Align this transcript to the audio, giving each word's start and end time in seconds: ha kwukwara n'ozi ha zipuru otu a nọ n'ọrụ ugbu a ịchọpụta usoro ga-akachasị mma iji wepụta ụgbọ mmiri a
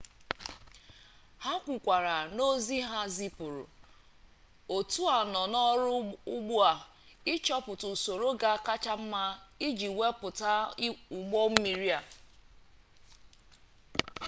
ha 1.43 1.51
kwukwara 1.63 2.15
n'ozi 2.35 2.77
ha 2.89 2.99
zipuru 3.15 3.63
otu 4.75 5.01
a 5.17 5.19
nọ 5.33 5.43
n'ọrụ 5.53 5.93
ugbu 6.33 6.55
a 6.71 6.73
ịchọpụta 7.33 7.85
usoro 7.95 8.27
ga-akachasị 8.41 8.99
mma 9.01 9.21
iji 9.67 9.87
wepụta 9.99 10.51
ụgbọ 11.17 11.39
mmiri 11.51 11.89
a 11.97 11.99